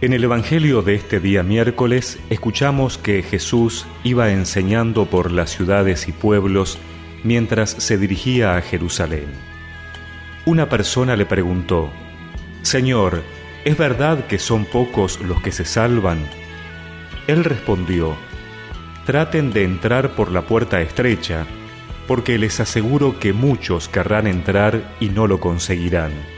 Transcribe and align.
En 0.00 0.12
el 0.12 0.22
Evangelio 0.22 0.82
de 0.82 0.94
este 0.94 1.18
día 1.18 1.42
miércoles 1.42 2.20
escuchamos 2.30 2.98
que 2.98 3.20
Jesús 3.24 3.84
iba 4.04 4.30
enseñando 4.30 5.06
por 5.06 5.32
las 5.32 5.50
ciudades 5.50 6.06
y 6.06 6.12
pueblos 6.12 6.78
mientras 7.24 7.70
se 7.70 7.98
dirigía 7.98 8.56
a 8.56 8.62
Jerusalén. 8.62 9.26
Una 10.46 10.68
persona 10.68 11.16
le 11.16 11.26
preguntó, 11.26 11.90
Señor, 12.62 13.24
¿es 13.64 13.76
verdad 13.76 14.28
que 14.28 14.38
son 14.38 14.66
pocos 14.66 15.20
los 15.20 15.42
que 15.42 15.50
se 15.50 15.64
salvan? 15.64 16.24
Él 17.26 17.42
respondió, 17.42 18.16
Traten 19.04 19.50
de 19.52 19.64
entrar 19.64 20.14
por 20.14 20.30
la 20.30 20.42
puerta 20.42 20.80
estrecha, 20.80 21.44
porque 22.06 22.38
les 22.38 22.60
aseguro 22.60 23.18
que 23.18 23.32
muchos 23.32 23.88
querrán 23.88 24.28
entrar 24.28 24.94
y 25.00 25.08
no 25.08 25.26
lo 25.26 25.40
conseguirán. 25.40 26.37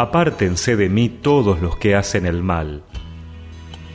apártense 0.00 0.76
de 0.76 0.88
mí 0.88 1.10
todos 1.10 1.60
los 1.60 1.76
que 1.76 1.94
hacen 1.94 2.24
el 2.24 2.42
mal. 2.42 2.82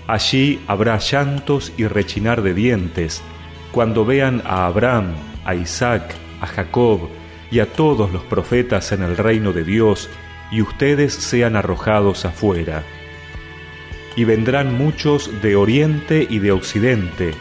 Allí 0.06 0.62
habrá 0.68 1.00
llantos 1.00 1.74
y 1.78 1.88
rechinar 1.88 2.44
de 2.44 2.54
dientes 2.54 3.24
cuando 3.72 4.06
vean 4.06 4.44
a 4.46 4.68
Abraham, 4.68 5.16
a 5.46 5.56
Isaac, 5.56 6.14
a 6.42 6.46
Jacob 6.46 7.10
y 7.50 7.58
a 7.58 7.74
todos 7.74 8.14
los 8.14 8.22
profetas 8.22 8.92
en 8.92 9.02
el 9.02 9.18
reino 9.18 9.52
de 9.52 9.64
Dios 9.64 10.08
y 10.52 10.62
ustedes 10.62 11.12
sean 11.12 11.56
arrojados 11.56 12.24
afuera. 12.24 12.84
Y 14.16 14.26
vendrán 14.26 14.78
muchos 14.78 15.42
de 15.42 15.56
oriente 15.56 16.28
y 16.30 16.38
de 16.38 16.52
occidente, 16.52 17.32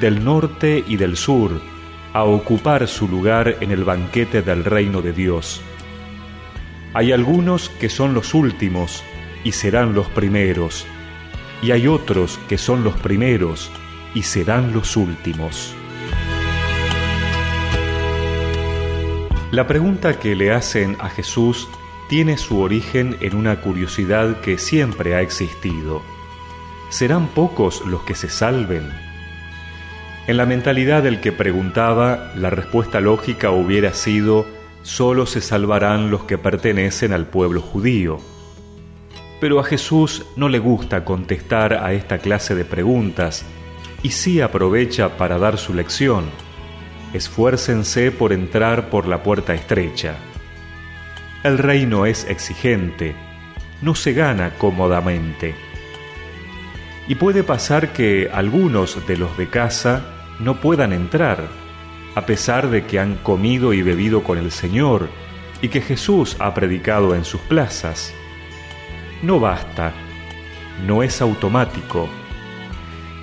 del 0.00 0.22
norte 0.22 0.84
y 0.86 0.96
del 0.98 1.16
sur, 1.16 1.62
a 2.12 2.24
ocupar 2.24 2.86
su 2.88 3.08
lugar 3.08 3.56
en 3.60 3.70
el 3.70 3.84
banquete 3.84 4.42
del 4.42 4.66
reino 4.66 5.00
de 5.00 5.14
Dios 5.14 5.62
hay 6.94 7.12
algunos 7.12 7.70
que 7.70 7.88
son 7.88 8.12
los 8.12 8.34
últimos 8.34 9.02
y 9.44 9.52
serán 9.52 9.94
los 9.94 10.08
primeros, 10.08 10.86
y 11.62 11.70
hay 11.70 11.86
otros 11.86 12.38
que 12.48 12.58
son 12.58 12.84
los 12.84 12.94
primeros 12.96 13.70
y 14.14 14.22
serán 14.22 14.72
los 14.74 14.96
últimos. 14.96 15.74
La 19.50 19.66
pregunta 19.66 20.18
que 20.18 20.34
le 20.34 20.52
hacen 20.52 20.96
a 21.00 21.08
Jesús 21.08 21.68
tiene 22.08 22.36
su 22.36 22.60
origen 22.60 23.16
en 23.20 23.36
una 23.36 23.60
curiosidad 23.60 24.40
que 24.40 24.58
siempre 24.58 25.14
ha 25.14 25.22
existido. 25.22 26.02
¿Serán 26.90 27.28
pocos 27.28 27.82
los 27.86 28.02
que 28.02 28.14
se 28.14 28.28
salven? 28.28 28.90
En 30.26 30.36
la 30.36 30.46
mentalidad 30.46 31.02
del 31.02 31.20
que 31.20 31.32
preguntaba, 31.32 32.32
la 32.36 32.50
respuesta 32.50 33.00
lógica 33.00 33.50
hubiera 33.50 33.92
sido 33.92 34.46
solo 34.82 35.26
se 35.26 35.40
salvarán 35.40 36.10
los 36.10 36.24
que 36.24 36.38
pertenecen 36.38 37.12
al 37.12 37.26
pueblo 37.26 37.60
judío. 37.60 38.18
Pero 39.40 39.58
a 39.58 39.64
Jesús 39.64 40.24
no 40.36 40.48
le 40.48 40.58
gusta 40.58 41.04
contestar 41.04 41.74
a 41.74 41.92
esta 41.92 42.18
clase 42.18 42.54
de 42.54 42.64
preguntas 42.64 43.44
y 44.02 44.10
sí 44.10 44.40
aprovecha 44.40 45.16
para 45.16 45.38
dar 45.38 45.58
su 45.58 45.74
lección. 45.74 46.24
Esfuércense 47.12 48.10
por 48.10 48.32
entrar 48.32 48.88
por 48.88 49.06
la 49.06 49.22
puerta 49.22 49.54
estrecha. 49.54 50.14
El 51.42 51.58
reino 51.58 52.06
es 52.06 52.24
exigente, 52.28 53.14
no 53.82 53.94
se 53.94 54.12
gana 54.12 54.54
cómodamente. 54.58 55.54
Y 57.08 57.16
puede 57.16 57.42
pasar 57.42 57.92
que 57.92 58.30
algunos 58.32 59.06
de 59.06 59.16
los 59.16 59.36
de 59.36 59.48
casa 59.48 60.04
no 60.38 60.60
puedan 60.60 60.92
entrar 60.92 61.48
a 62.14 62.26
pesar 62.26 62.68
de 62.70 62.84
que 62.84 62.98
han 62.98 63.16
comido 63.16 63.72
y 63.72 63.82
bebido 63.82 64.22
con 64.22 64.38
el 64.38 64.50
Señor 64.50 65.08
y 65.60 65.68
que 65.68 65.80
Jesús 65.80 66.36
ha 66.40 66.52
predicado 66.54 67.14
en 67.14 67.24
sus 67.24 67.40
plazas. 67.42 68.12
No 69.22 69.40
basta, 69.40 69.92
no 70.86 71.02
es 71.02 71.22
automático. 71.22 72.08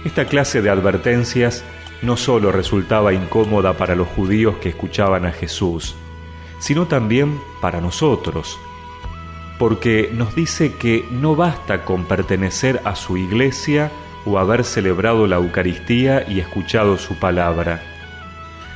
Esta 0.05 0.25
clase 0.25 0.61
de 0.61 0.69
advertencias 0.69 1.63
no 2.01 2.15
solo 2.15 2.51
resultaba 2.51 3.13
incómoda 3.13 3.73
para 3.73 3.95
los 3.95 4.07
judíos 4.07 4.55
que 4.57 4.69
escuchaban 4.69 5.25
a 5.25 5.33
Jesús, 5.33 5.95
sino 6.59 6.87
también 6.87 7.39
para 7.61 7.81
nosotros, 7.81 8.57
porque 9.59 10.09
nos 10.13 10.33
dice 10.33 10.73
que 10.73 11.03
no 11.11 11.35
basta 11.35 11.83
con 11.83 12.05
pertenecer 12.05 12.81
a 12.85 12.95
su 12.95 13.17
iglesia 13.17 13.91
o 14.25 14.39
haber 14.39 14.63
celebrado 14.63 15.27
la 15.27 15.35
Eucaristía 15.35 16.25
y 16.29 16.39
escuchado 16.39 16.97
su 16.97 17.15
palabra 17.15 17.98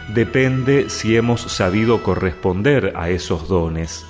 depende 0.09 0.90
si 0.90 1.16
hemos 1.16 1.41
sabido 1.41 2.03
corresponder 2.03 2.94
a 2.96 3.09
esos 3.09 3.47
dones. 3.47 4.06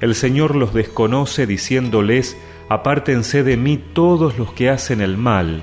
El 0.00 0.14
Señor 0.14 0.54
los 0.54 0.74
desconoce 0.74 1.46
diciéndoles, 1.46 2.36
apártense 2.68 3.42
de 3.42 3.56
mí 3.56 3.78
todos 3.78 4.38
los 4.38 4.52
que 4.52 4.70
hacen 4.70 5.00
el 5.00 5.16
mal. 5.16 5.62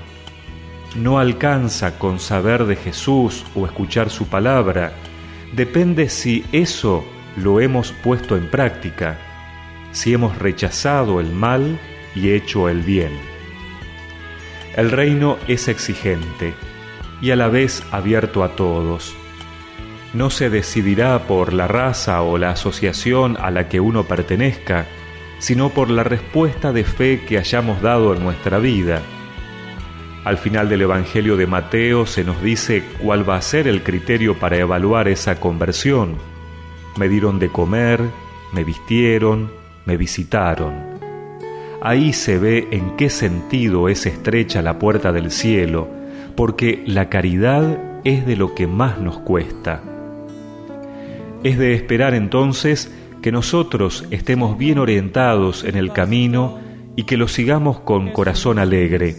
No 0.96 1.18
alcanza 1.18 1.98
con 1.98 2.20
saber 2.20 2.64
de 2.64 2.76
Jesús 2.76 3.44
o 3.54 3.66
escuchar 3.66 4.10
su 4.10 4.26
palabra, 4.26 4.92
depende 5.54 6.08
si 6.08 6.44
eso 6.52 7.04
lo 7.36 7.60
hemos 7.60 7.92
puesto 7.92 8.36
en 8.36 8.50
práctica, 8.50 9.18
si 9.92 10.12
hemos 10.12 10.38
rechazado 10.38 11.20
el 11.20 11.32
mal 11.32 11.78
y 12.14 12.30
hecho 12.30 12.68
el 12.68 12.82
bien. 12.82 13.12
El 14.74 14.90
reino 14.90 15.38
es 15.48 15.68
exigente 15.68 16.54
y 17.20 17.30
a 17.30 17.36
la 17.36 17.48
vez 17.48 17.82
abierto 17.92 18.44
a 18.44 18.50
todos. 18.56 19.14
No 20.14 20.30
se 20.30 20.50
decidirá 20.50 21.18
por 21.26 21.52
la 21.52 21.68
raza 21.68 22.22
o 22.22 22.38
la 22.38 22.50
asociación 22.50 23.36
a 23.40 23.50
la 23.50 23.68
que 23.68 23.80
uno 23.80 24.04
pertenezca, 24.04 24.86
sino 25.38 25.70
por 25.70 25.90
la 25.90 26.04
respuesta 26.04 26.72
de 26.72 26.84
fe 26.84 27.22
que 27.26 27.38
hayamos 27.38 27.82
dado 27.82 28.14
en 28.14 28.22
nuestra 28.22 28.58
vida. 28.58 29.02
Al 30.24 30.38
final 30.38 30.68
del 30.68 30.82
Evangelio 30.82 31.36
de 31.36 31.46
Mateo 31.46 32.06
se 32.06 32.24
nos 32.24 32.42
dice 32.42 32.82
cuál 33.00 33.28
va 33.28 33.36
a 33.36 33.42
ser 33.42 33.68
el 33.68 33.82
criterio 33.82 34.38
para 34.38 34.56
evaluar 34.56 35.06
esa 35.08 35.38
conversión. 35.38 36.16
Me 36.96 37.08
dieron 37.08 37.38
de 37.38 37.48
comer, 37.48 38.00
me 38.52 38.64
vistieron, 38.64 39.52
me 39.84 39.96
visitaron. 39.96 40.74
Ahí 41.80 42.12
se 42.12 42.38
ve 42.38 42.66
en 42.70 42.96
qué 42.96 43.10
sentido 43.10 43.88
es 43.88 44.06
estrecha 44.06 44.62
la 44.62 44.78
puerta 44.78 45.12
del 45.12 45.30
cielo, 45.30 45.88
porque 46.36 46.82
la 46.86 47.08
caridad 47.08 47.78
es 48.04 48.26
de 48.26 48.36
lo 48.36 48.54
que 48.54 48.66
más 48.66 49.00
nos 49.00 49.18
cuesta. 49.18 49.82
Es 51.42 51.58
de 51.58 51.74
esperar 51.74 52.14
entonces 52.14 52.92
que 53.22 53.32
nosotros 53.32 54.04
estemos 54.10 54.56
bien 54.58 54.78
orientados 54.78 55.64
en 55.64 55.76
el 55.76 55.92
camino 55.92 56.58
y 56.94 57.04
que 57.04 57.16
lo 57.16 57.26
sigamos 57.26 57.80
con 57.80 58.10
corazón 58.10 58.58
alegre, 58.58 59.16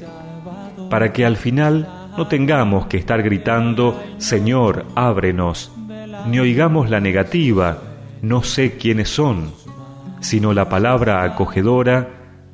para 0.90 1.12
que 1.12 1.26
al 1.26 1.36
final 1.36 2.10
no 2.18 2.28
tengamos 2.28 2.88
que 2.88 2.98
estar 2.98 3.22
gritando, 3.22 4.02
Señor, 4.18 4.86
ábrenos, 4.96 5.72
ni 6.28 6.40
oigamos 6.40 6.90
la 6.90 7.00
negativa, 7.00 7.82
no 8.22 8.44
sé 8.44 8.78
quiénes 8.78 9.10
son, 9.10 9.52
sino 10.22 10.54
la 10.54 10.70
palabra 10.70 11.24
acogedora, 11.24 12.10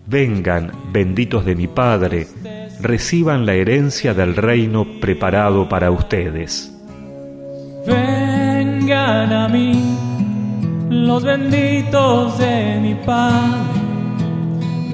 vengan, 0.08 0.72
benditos 0.92 1.46
de 1.46 1.56
mi 1.56 1.68
Padre, 1.68 2.28
reciban 2.84 3.46
la 3.46 3.54
herencia 3.54 4.14
del 4.14 4.36
reino 4.36 4.86
preparado 5.00 5.68
para 5.68 5.90
ustedes. 5.90 6.72
Vengan 7.88 9.34
a 9.34 9.48
mí 9.48 9.98
los 10.90 11.24
benditos 11.24 12.38
de 12.38 12.80
mi 12.82 12.96
Padre, 12.96 13.72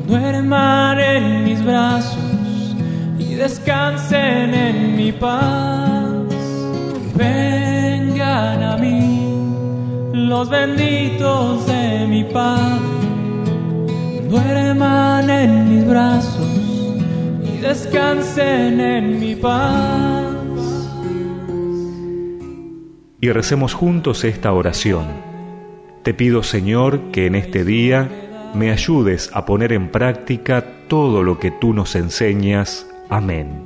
duerman 0.07 1.00
en 1.00 1.44
mis 1.44 1.63
brazos 1.63 2.75
y 3.18 3.33
descansen 3.36 4.53
en 4.53 4.95
mi 4.95 5.12
paz. 5.12 6.09
Vengan 7.15 8.63
a 8.63 8.77
mí 8.77 9.19
los 10.13 10.50
benditos 10.50 11.68
de 11.68 12.07
mi 12.07 12.19
descansen 17.89 18.80
en 18.80 19.19
mi 19.19 19.36
paz. 19.36 20.27
Y 23.21 23.31
recemos 23.31 23.74
juntos 23.74 24.24
esta 24.24 24.53
oración. 24.53 25.07
Te 26.03 26.13
pido, 26.13 26.44
Señor, 26.44 27.12
que 27.12 27.25
en 27.25 27.36
este 27.36 27.65
día 27.65 28.07
me 28.53 28.71
ayudes 28.71 29.30
a 29.33 29.45
poner 29.45 29.74
en 29.74 29.89
práctica 29.89 30.63
todo 30.88 31.24
lo 31.24 31.39
que 31.39 31.51
tú 31.51 31.74
nos 31.74 31.95
enseñas. 31.95 32.88
Amén. 33.09 33.65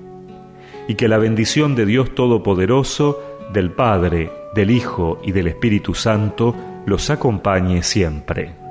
Y 0.88 0.96
que 0.96 1.08
la 1.08 1.18
bendición 1.18 1.76
de 1.76 1.86
Dios 1.86 2.16
Todopoderoso, 2.16 3.20
del 3.54 3.72
Padre, 3.72 4.32
del 4.56 4.72
Hijo 4.72 5.20
y 5.24 5.32
del 5.32 5.48
Espíritu 5.48 5.94
Santo 5.94 6.56
los 6.86 7.10
acompañe 7.10 7.84
siempre. 7.84 8.63